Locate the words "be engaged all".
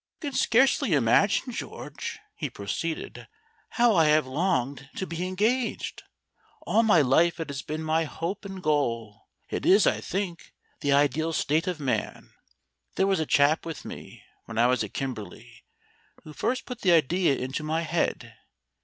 5.05-6.81